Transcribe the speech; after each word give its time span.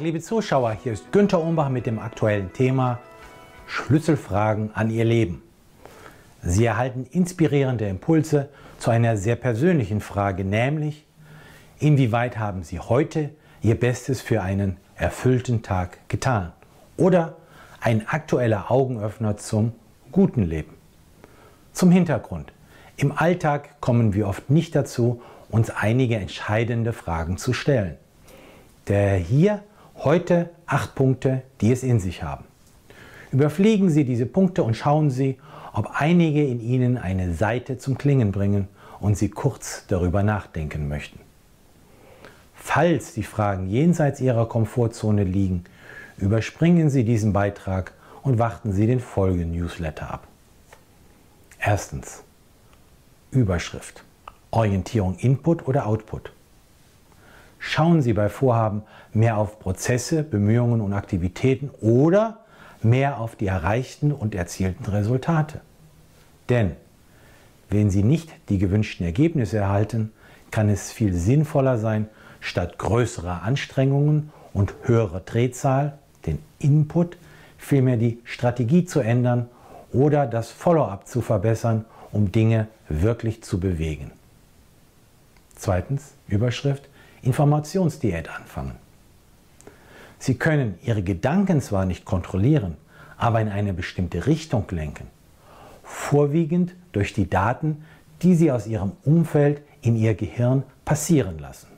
Liebe 0.00 0.20
Zuschauer, 0.20 0.72
hier 0.72 0.94
ist 0.94 1.12
Günther 1.12 1.40
Umbach 1.40 1.68
mit 1.68 1.86
dem 1.86 2.00
aktuellen 2.00 2.52
Thema 2.52 2.98
Schlüsselfragen 3.68 4.74
an 4.74 4.90
Ihr 4.90 5.04
Leben. 5.04 5.44
Sie 6.42 6.64
erhalten 6.64 7.06
inspirierende 7.12 7.86
Impulse 7.86 8.48
zu 8.78 8.90
einer 8.90 9.16
sehr 9.16 9.36
persönlichen 9.36 10.00
Frage, 10.00 10.44
nämlich 10.44 11.06
inwieweit 11.78 12.36
haben 12.36 12.64
Sie 12.64 12.80
heute 12.80 13.30
Ihr 13.62 13.78
Bestes 13.78 14.20
für 14.20 14.42
einen 14.42 14.78
erfüllten 14.96 15.62
Tag 15.62 16.08
getan? 16.08 16.52
Oder 16.96 17.36
ein 17.80 18.08
aktueller 18.08 18.72
Augenöffner 18.72 19.36
zum 19.36 19.70
guten 20.10 20.42
Leben. 20.42 20.74
Zum 21.72 21.92
Hintergrund. 21.92 22.52
Im 22.96 23.16
Alltag 23.16 23.80
kommen 23.80 24.14
wir 24.14 24.26
oft 24.26 24.50
nicht 24.50 24.74
dazu, 24.74 25.22
uns 25.48 25.70
einige 25.70 26.16
entscheidende 26.16 26.92
Fragen 26.92 27.38
zu 27.38 27.52
stellen. 27.52 27.96
Der 28.88 29.14
hier 29.14 29.62
Heute 29.98 30.50
acht 30.66 30.94
Punkte, 30.94 31.42
die 31.60 31.72
es 31.72 31.82
in 31.82 32.00
sich 32.00 32.22
haben. 32.22 32.44
Überfliegen 33.32 33.88
Sie 33.90 34.04
diese 34.04 34.26
Punkte 34.26 34.62
und 34.62 34.74
schauen 34.74 35.10
Sie, 35.10 35.38
ob 35.72 35.90
einige 35.94 36.46
in 36.46 36.60
Ihnen 36.60 36.98
eine 36.98 37.34
Seite 37.34 37.78
zum 37.78 37.96
Klingen 37.98 38.30
bringen 38.30 38.68
und 39.00 39.16
Sie 39.16 39.30
kurz 39.30 39.84
darüber 39.88 40.22
nachdenken 40.22 40.88
möchten. 40.88 41.18
Falls 42.54 43.14
die 43.14 43.22
Fragen 43.22 43.68
jenseits 43.68 44.20
Ihrer 44.20 44.48
Komfortzone 44.48 45.24
liegen, 45.24 45.64
überspringen 46.18 46.90
Sie 46.90 47.04
diesen 47.04 47.32
Beitrag 47.32 47.92
und 48.22 48.38
warten 48.38 48.72
Sie 48.72 48.86
den 48.86 49.00
Folgen-Newsletter 49.00 50.10
ab. 50.10 50.28
Erstens. 51.58 52.22
Überschrift. 53.30 54.04
Orientierung 54.50 55.16
Input 55.18 55.66
oder 55.66 55.86
Output. 55.86 56.32
Schauen 57.58 58.02
Sie 58.02 58.12
bei 58.12 58.28
Vorhaben 58.28 58.82
mehr 59.12 59.36
auf 59.36 59.55
Prozesse, 59.66 60.22
Bemühungen 60.22 60.80
und 60.80 60.92
Aktivitäten 60.92 61.70
oder 61.80 62.38
mehr 62.84 63.18
auf 63.18 63.34
die 63.34 63.48
erreichten 63.48 64.12
und 64.12 64.32
erzielten 64.32 64.84
Resultate. 64.84 65.60
Denn 66.48 66.76
wenn 67.68 67.90
Sie 67.90 68.04
nicht 68.04 68.30
die 68.48 68.58
gewünschten 68.58 69.04
Ergebnisse 69.04 69.56
erhalten, 69.56 70.12
kann 70.52 70.68
es 70.68 70.92
viel 70.92 71.12
sinnvoller 71.12 71.78
sein, 71.78 72.06
statt 72.38 72.78
größerer 72.78 73.42
Anstrengungen 73.42 74.30
und 74.52 74.72
höherer 74.84 75.18
Drehzahl 75.18 75.98
den 76.26 76.38
Input 76.60 77.16
vielmehr 77.58 77.96
die 77.96 78.20
Strategie 78.22 78.84
zu 78.84 79.00
ändern 79.00 79.48
oder 79.92 80.28
das 80.28 80.52
Follow-up 80.52 81.08
zu 81.08 81.22
verbessern, 81.22 81.86
um 82.12 82.30
Dinge 82.30 82.68
wirklich 82.88 83.42
zu 83.42 83.58
bewegen. 83.58 84.12
Zweitens, 85.56 86.12
Überschrift, 86.28 86.88
Informationsdiät 87.22 88.28
anfangen. 88.30 88.85
Sie 90.18 90.34
können 90.34 90.78
Ihre 90.82 91.02
Gedanken 91.02 91.60
zwar 91.60 91.84
nicht 91.84 92.04
kontrollieren, 92.04 92.76
aber 93.16 93.40
in 93.40 93.48
eine 93.48 93.72
bestimmte 93.72 94.26
Richtung 94.26 94.64
lenken. 94.70 95.06
Vorwiegend 95.82 96.74
durch 96.92 97.12
die 97.12 97.28
Daten, 97.28 97.84
die 98.22 98.34
Sie 98.34 98.50
aus 98.50 98.66
Ihrem 98.66 98.92
Umfeld 99.04 99.62
in 99.82 99.96
Ihr 99.96 100.14
Gehirn 100.14 100.62
passieren 100.84 101.38
lassen. 101.38 101.68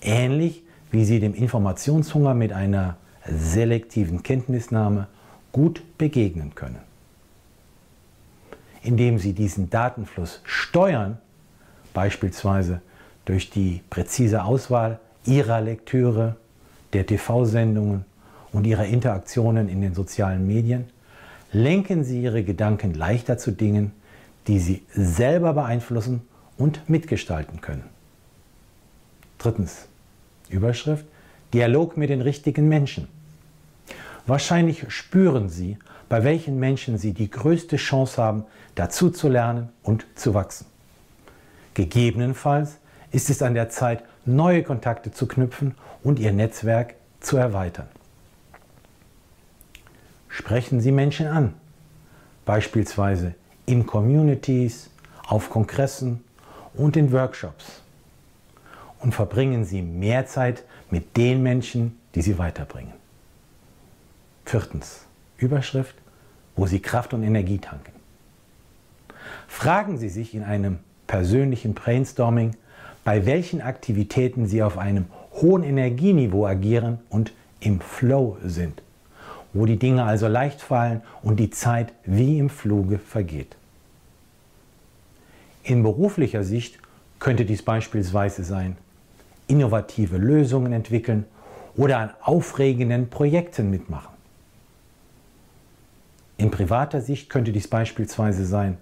Ähnlich 0.00 0.62
wie 0.90 1.04
Sie 1.04 1.20
dem 1.20 1.34
Informationshunger 1.34 2.34
mit 2.34 2.52
einer 2.52 2.96
selektiven 3.26 4.22
Kenntnisnahme 4.22 5.06
gut 5.52 5.82
begegnen 5.98 6.54
können. 6.54 6.78
Indem 8.82 9.18
Sie 9.18 9.32
diesen 9.32 9.70
Datenfluss 9.70 10.40
steuern, 10.44 11.18
beispielsweise 11.92 12.80
durch 13.24 13.50
die 13.50 13.82
präzise 13.90 14.44
Auswahl 14.44 15.00
ihrer 15.24 15.60
Lektüre, 15.60 16.36
der 16.92 17.06
TV-Sendungen 17.06 18.04
und 18.52 18.66
ihrer 18.66 18.86
Interaktionen 18.86 19.68
in 19.68 19.80
den 19.80 19.94
sozialen 19.94 20.46
Medien, 20.46 20.86
lenken 21.52 22.04
sie 22.04 22.22
ihre 22.22 22.42
Gedanken 22.42 22.94
leichter 22.94 23.38
zu 23.38 23.52
Dingen, 23.52 23.92
die 24.46 24.58
sie 24.58 24.82
selber 24.92 25.52
beeinflussen 25.52 26.22
und 26.56 26.88
mitgestalten 26.88 27.60
können. 27.60 27.84
Drittens. 29.38 29.86
Überschrift. 30.50 31.04
Dialog 31.52 31.96
mit 31.96 32.10
den 32.10 32.20
richtigen 32.20 32.68
Menschen. 32.68 33.08
Wahrscheinlich 34.26 34.84
spüren 34.92 35.48
Sie, 35.48 35.78
bei 36.08 36.24
welchen 36.24 36.58
Menschen 36.58 36.98
Sie 36.98 37.12
die 37.14 37.30
größte 37.30 37.76
Chance 37.76 38.22
haben, 38.22 38.44
dazu 38.74 39.10
zu 39.10 39.28
lernen 39.28 39.70
und 39.82 40.06
zu 40.14 40.34
wachsen. 40.34 40.66
Gegebenenfalls 41.74 42.78
ist 43.10 43.30
es 43.30 43.42
an 43.42 43.54
der 43.54 43.70
Zeit, 43.70 44.02
neue 44.24 44.62
Kontakte 44.62 45.12
zu 45.12 45.26
knüpfen 45.26 45.74
und 46.02 46.18
Ihr 46.18 46.32
Netzwerk 46.32 46.94
zu 47.20 47.36
erweitern. 47.36 47.88
Sprechen 50.28 50.80
Sie 50.80 50.92
Menschen 50.92 51.26
an, 51.26 51.54
beispielsweise 52.44 53.34
in 53.66 53.86
Communities, 53.86 54.90
auf 55.26 55.50
Kongressen 55.50 56.22
und 56.74 56.96
in 56.96 57.12
Workshops. 57.12 57.82
Und 59.00 59.14
verbringen 59.14 59.64
Sie 59.64 59.82
mehr 59.82 60.26
Zeit 60.26 60.64
mit 60.90 61.16
den 61.16 61.42
Menschen, 61.42 61.98
die 62.14 62.22
Sie 62.22 62.38
weiterbringen. 62.38 62.92
Viertens. 64.44 65.04
Überschrift, 65.36 65.94
wo 66.56 66.66
Sie 66.66 66.80
Kraft 66.80 67.14
und 67.14 67.22
Energie 67.22 67.58
tanken. 67.58 67.92
Fragen 69.46 69.98
Sie 69.98 70.08
sich 70.08 70.34
in 70.34 70.42
einem 70.42 70.80
persönlichen 71.06 71.74
Brainstorming, 71.74 72.56
bei 73.08 73.24
welchen 73.24 73.62
Aktivitäten 73.62 74.46
Sie 74.46 74.62
auf 74.62 74.76
einem 74.76 75.06
hohen 75.32 75.62
Energieniveau 75.62 76.44
agieren 76.44 76.98
und 77.08 77.32
im 77.58 77.80
Flow 77.80 78.36
sind, 78.44 78.82
wo 79.54 79.64
die 79.64 79.78
Dinge 79.78 80.04
also 80.04 80.28
leicht 80.28 80.60
fallen 80.60 81.00
und 81.22 81.40
die 81.40 81.48
Zeit 81.48 81.94
wie 82.04 82.38
im 82.38 82.50
Fluge 82.50 82.98
vergeht. 82.98 83.56
In 85.62 85.82
beruflicher 85.82 86.44
Sicht 86.44 86.80
könnte 87.18 87.46
dies 87.46 87.62
beispielsweise 87.62 88.44
sein, 88.44 88.76
innovative 89.46 90.18
Lösungen 90.18 90.74
entwickeln 90.74 91.24
oder 91.78 92.00
an 92.00 92.10
aufregenden 92.20 93.08
Projekten 93.08 93.70
mitmachen. 93.70 94.12
In 96.36 96.50
privater 96.50 97.00
Sicht 97.00 97.30
könnte 97.30 97.52
dies 97.52 97.68
beispielsweise 97.68 98.44
sein, 98.44 98.76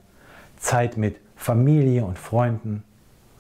Zeit 0.57 0.97
mit 0.97 1.15
Familie 1.37 2.05
und 2.05 2.19
Freunden, 2.19 2.83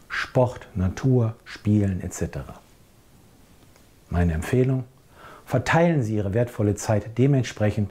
Sport, 0.08 0.68
Natur, 0.74 1.34
Spielen 1.44 2.00
etc. 2.00 2.38
Meine 4.08 4.34
Empfehlung, 4.34 4.84
verteilen 5.44 6.02
Sie 6.02 6.16
Ihre 6.16 6.34
wertvolle 6.34 6.74
Zeit 6.74 7.18
dementsprechend, 7.18 7.90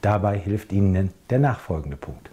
dabei 0.00 0.38
hilft 0.38 0.72
Ihnen 0.72 1.12
der 1.30 1.38
nachfolgende 1.38 1.96
Punkt. 1.96 2.30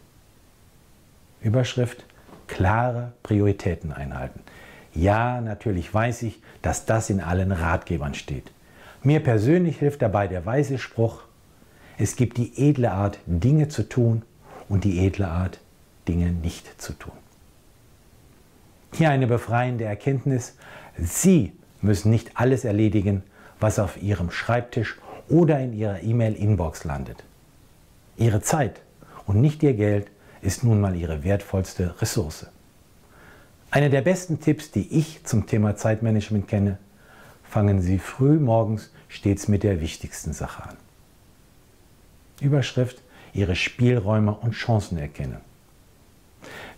Überschrift, 1.41 2.06
klare 2.47 3.13
Prioritäten 3.24 3.91
einhalten. 3.91 4.41
Ja, 4.94 5.42
natürlich 5.42 5.94
weiß 5.94 6.24
ich, 6.24 6.42
dass 6.62 6.86
das 6.86 7.09
in 7.09 7.22
allen 7.22 7.52
Ratgebern 7.52 8.13
steht. 8.13 8.52
Mir 9.03 9.19
persönlich 9.19 9.78
hilft 9.78 10.02
dabei 10.02 10.28
der 10.28 10.46
weise 10.46 10.78
Spruch, 10.78 11.24
es 11.97 12.16
gibt 12.16 12.38
die 12.38 12.52
edle 12.57 12.92
Art, 12.92 13.19
Dinge 13.25 13.68
zu 13.68 13.88
tun 13.88 14.24
und 14.68 14.84
die 14.84 15.06
edle 15.06 15.28
Art, 15.28 15.59
Dinge 16.07 16.31
nicht 16.31 16.81
zu 16.81 16.94
tun. 16.94 17.13
Hier 18.97 19.09
eine 19.09 19.28
befreiende 19.28 19.83
Erkenntnis. 19.83 20.56
Sie 20.97 21.51
müssen 21.81 22.11
nicht 22.11 22.31
alles 22.35 22.63
erledigen, 22.63 23.23
was 23.59 23.78
auf 23.78 24.01
Ihrem 24.01 24.31
Schreibtisch 24.31 24.97
oder 25.28 25.59
in 25.59 25.73
Ihrer 25.73 26.01
E-Mail-Inbox 26.01 26.85
landet. 26.85 27.25
Ihre 28.16 28.39
Zeit 28.39 28.79
und 29.25 29.41
nicht 29.41 29.61
Ihr 29.63 29.73
Geld 29.73 30.07
ist 30.41 30.63
nun 30.63 30.79
mal 30.79 30.95
Ihre 30.95 31.25
wertvollste 31.25 32.00
Ressource. 32.01 32.45
Einer 33.69 33.89
der 33.89 34.01
besten 34.01 34.39
Tipps, 34.39 34.72
die 34.72 34.88
ich 34.97 35.25
zum 35.25 35.45
Thema 35.45 35.75
Zeitmanagement 35.75 36.47
kenne, 36.47 36.77
fangen 37.44 37.81
Sie 37.81 38.00
früh 38.00 38.39
morgens 38.39 38.94
stets 39.09 39.50
mit 39.50 39.63
der 39.63 39.81
wichtigsten 39.81 40.31
Sache 40.31 40.69
an. 40.69 40.77
Überschrift 42.39 43.01
Ihre 43.33 43.57
Spielräume 43.57 44.33
und 44.33 44.53
Chancen 44.53 44.98
erkennen. 44.98 45.41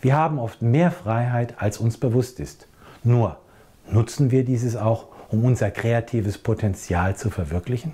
Wir 0.02 0.16
haben 0.16 0.40
oft 0.40 0.62
mehr 0.62 0.92
Freiheit, 0.92 1.56
als 1.58 1.78
uns 1.78 1.98
bewusst 1.98 2.40
ist. 2.40 2.68
Nur 3.04 3.38
nutzen 3.90 4.32
wir 4.32 4.44
dieses 4.44 4.76
auch, 4.76 5.08
um 5.30 5.44
unser 5.44 5.72
kreatives 5.72 6.38
Potenzial 6.38 7.16
zu 7.16 7.30
verwirklichen? 7.30 7.94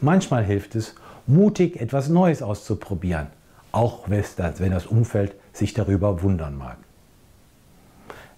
Manchmal 0.00 0.44
hilft 0.44 0.74
es, 0.74 0.94
mutig 1.26 1.80
etwas 1.80 2.08
Neues 2.08 2.42
auszuprobieren, 2.42 3.28
auch 3.70 4.08
wenn 4.08 4.70
das 4.70 4.86
Umfeld 4.86 5.34
sich 5.52 5.74
darüber 5.74 6.22
wundern 6.22 6.56
mag. 6.56 6.76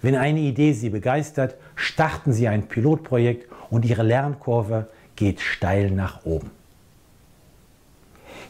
Wenn 0.02 0.16
eine 0.16 0.40
Idee 0.40 0.74
Sie 0.74 0.90
begeistert, 0.90 1.54
starten 1.76 2.32
Sie 2.32 2.46
ein 2.46 2.68
Pilotprojekt 2.68 3.50
und 3.70 3.84
Ihre 3.86 4.02
Lernkurve 4.02 4.88
geht 5.16 5.40
steil 5.40 5.90
nach 5.90 6.24
oben. 6.24 6.50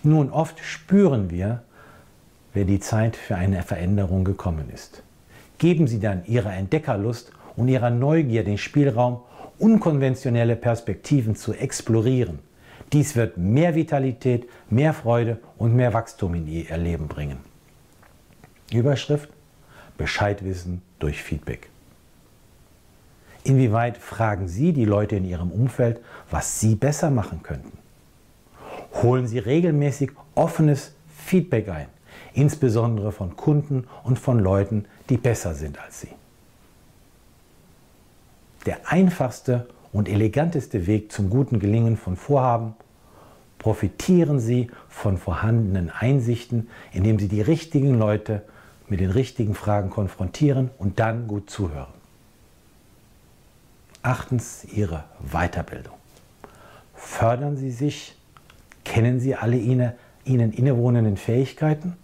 Nun, 0.02 0.30
oft 0.30 0.58
spüren 0.58 1.30
wir, 1.30 1.62
wenn 2.54 2.66
die 2.66 2.80
Zeit 2.80 3.16
für 3.16 3.36
eine 3.36 3.62
Veränderung 3.62 4.24
gekommen 4.24 4.70
ist. 4.72 5.02
Geben 5.58 5.86
Sie 5.86 6.00
dann 6.00 6.24
Ihrer 6.26 6.54
Entdeckerlust 6.54 7.32
und 7.56 7.68
Ihrer 7.68 7.90
Neugier 7.90 8.44
den 8.44 8.58
Spielraum 8.58 9.20
unkonventionelle 9.58 10.56
Perspektiven 10.56 11.36
zu 11.36 11.52
explorieren. 11.52 12.38
Dies 12.92 13.16
wird 13.16 13.36
mehr 13.36 13.74
Vitalität, 13.74 14.48
mehr 14.70 14.94
Freude 14.94 15.40
und 15.58 15.74
mehr 15.74 15.92
Wachstum 15.92 16.34
in 16.34 16.46
ihr 16.46 16.76
Leben 16.76 17.08
bringen. 17.08 17.38
Überschrift 18.72 19.30
Bescheid 19.96 20.44
wissen 20.44 20.82
durch 20.98 21.22
Feedback. 21.22 21.70
Inwieweit 23.44 23.98
fragen 23.98 24.48
Sie 24.48 24.72
die 24.72 24.84
Leute 24.86 25.16
in 25.16 25.24
Ihrem 25.24 25.50
Umfeld, 25.50 26.00
was 26.30 26.60
Sie 26.60 26.74
besser 26.74 27.10
machen 27.10 27.42
könnten? 27.42 27.76
Holen 29.02 29.26
Sie 29.26 29.38
regelmäßig 29.38 30.12
offenes 30.34 30.94
Feedback 31.08 31.68
ein, 31.68 31.86
insbesondere 32.34 33.12
von 33.12 33.36
Kunden 33.36 33.86
und 34.02 34.18
von 34.18 34.38
Leuten, 34.38 34.84
die 35.08 35.16
besser 35.16 35.54
sind 35.54 35.80
als 35.80 36.00
Sie. 36.00 36.08
Der 38.66 38.90
einfachste 38.90 39.66
und 39.92 40.08
eleganteste 40.08 40.86
Weg 40.86 41.12
zum 41.12 41.30
guten 41.30 41.60
Gelingen 41.60 41.96
von 41.96 42.16
Vorhaben 42.16 42.74
profitieren 43.58 44.40
Sie 44.40 44.70
von 44.88 45.16
vorhandenen 45.16 45.90
Einsichten, 45.90 46.68
indem 46.92 47.18
Sie 47.18 47.28
die 47.28 47.40
richtigen 47.40 47.98
Leute 47.98 48.42
mit 48.88 49.00
den 49.00 49.10
richtigen 49.10 49.54
Fragen 49.54 49.90
konfrontieren 49.90 50.70
und 50.78 50.98
dann 50.98 51.28
gut 51.28 51.48
zuhören. 51.48 51.92
Achtens 54.02 54.64
Ihre 54.64 55.04
Weiterbildung. 55.32 55.94
Fördern 56.94 57.56
Sie 57.56 57.70
sich, 57.70 58.16
kennen 58.84 59.20
Sie 59.20 59.34
alle 59.34 59.56
Ihnen, 59.56 59.92
Ihnen 60.24 60.52
innewohnenden 60.52 61.16
Fähigkeiten? 61.16 61.96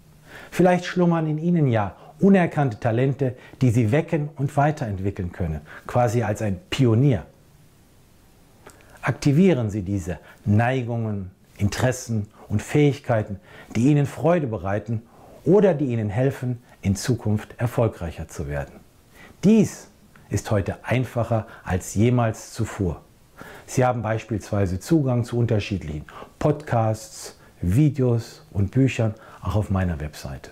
Vielleicht 0.51 0.85
schlummern 0.85 1.27
in 1.27 1.39
Ihnen 1.39 1.67
ja 1.67 1.97
unerkannte 2.21 2.79
Talente, 2.79 3.37
die 3.63 3.71
Sie 3.71 3.93
wecken 3.93 4.29
und 4.37 4.57
weiterentwickeln 4.57 5.33
können, 5.33 5.61
quasi 5.87 6.23
als 6.23 6.43
ein 6.43 6.61
Pionier. 6.71 7.25
Aktivieren 9.03 9.71
Sie 9.71 9.83
diese 9.83 10.19
Neigungen, 10.45 11.31
Interessen 11.57 12.29
und 12.49 12.63
Fähigkeiten, 12.63 13.41
die 13.75 13.87
Ihnen 13.87 14.07
Freude 14.07 14.47
bereiten 14.47 15.03
oder 15.45 15.75
die 15.75 15.87
Ihnen 15.87 16.11
helfen, 16.11 16.63
in 16.83 16.97
Zukunft 16.97 17.55
erfolgreicher 17.59 18.29
zu 18.29 18.49
werden. 18.49 18.81
Dies 19.45 19.89
ist 20.29 20.51
heute 20.51 20.85
einfacher 20.85 21.47
als 21.65 21.95
jemals 21.95 22.53
zuvor. 22.53 23.03
Sie 23.67 23.85
haben 23.85 24.03
beispielsweise 24.03 24.81
Zugang 24.81 25.25
zu 25.25 25.39
unterschiedlichen 25.39 26.05
Podcasts, 26.39 27.40
Videos 27.63 28.43
und 28.51 28.71
Büchern 28.71 29.15
auch 29.43 29.57
auf 29.57 29.71
meiner 29.71 30.01
Webseite. 30.01 30.51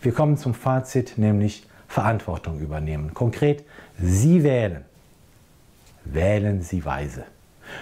Wir 0.00 0.12
kommen 0.12 0.36
zum 0.36 0.54
Fazit, 0.54 1.18
nämlich 1.18 1.66
Verantwortung 1.88 2.60
übernehmen. 2.60 3.14
Konkret, 3.14 3.64
Sie 4.00 4.42
wählen. 4.42 4.84
Wählen 6.04 6.62
Sie 6.62 6.84
weise. 6.84 7.24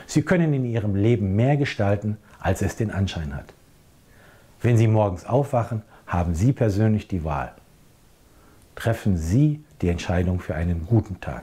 Sie 0.06 0.22
können 0.22 0.52
in 0.52 0.64
Ihrem 0.64 0.94
Leben 0.94 1.36
mehr 1.36 1.56
gestalten, 1.56 2.18
als 2.38 2.60
es 2.60 2.76
den 2.76 2.90
Anschein 2.90 3.34
hat. 3.34 3.54
Wenn 4.60 4.76
Sie 4.76 4.88
morgens 4.88 5.24
aufwachen, 5.24 5.82
haben 6.06 6.34
Sie 6.34 6.52
persönlich 6.52 7.08
die 7.08 7.24
Wahl. 7.24 7.52
Treffen 8.74 9.16
Sie 9.16 9.64
die 9.80 9.88
Entscheidung 9.88 10.40
für 10.40 10.54
einen 10.54 10.86
guten 10.86 11.20
Tag. 11.20 11.42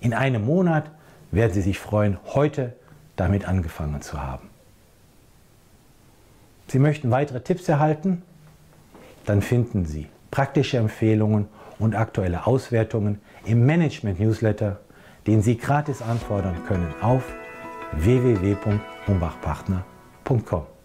In 0.00 0.14
einem 0.14 0.44
Monat 0.44 0.90
werden 1.32 1.52
Sie 1.52 1.62
sich 1.62 1.78
freuen, 1.78 2.18
heute 2.26 2.74
damit 3.16 3.48
angefangen 3.48 4.00
zu 4.00 4.22
haben. 4.22 4.48
Sie 6.70 6.78
möchten 6.78 7.10
weitere 7.10 7.40
Tipps 7.40 7.68
erhalten? 7.68 8.22
Dann 9.24 9.42
finden 9.42 9.84
Sie 9.84 10.06
praktische 10.30 10.78
Empfehlungen 10.78 11.48
und 11.78 11.94
aktuelle 11.94 12.46
Auswertungen 12.46 13.20
im 13.44 13.66
Management-Newsletter, 13.66 14.80
den 15.26 15.42
Sie 15.42 15.56
gratis 15.56 16.02
anfordern 16.02 16.56
können 16.66 16.92
auf 17.00 17.22
www.umbachpartner.com. 17.92 20.77